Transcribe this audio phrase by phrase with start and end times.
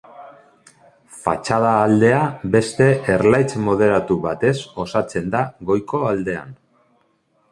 [1.25, 2.21] Fatxada aldea
[2.55, 5.43] beste erlaitz moderatu batez osatzen da
[5.73, 6.57] goiko aldean.